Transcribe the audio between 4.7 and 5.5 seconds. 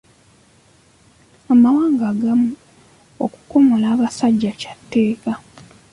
tteeka.